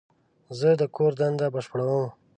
[0.59, 2.07] زه د کور دنده بشپړوم.